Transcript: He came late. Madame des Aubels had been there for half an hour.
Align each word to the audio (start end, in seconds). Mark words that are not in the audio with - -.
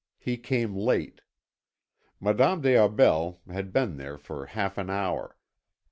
He 0.17 0.35
came 0.35 0.75
late. 0.75 1.21
Madame 2.19 2.61
des 2.61 2.75
Aubels 2.75 3.37
had 3.51 3.71
been 3.71 3.97
there 3.97 4.17
for 4.17 4.47
half 4.47 4.79
an 4.79 4.89
hour. 4.89 5.37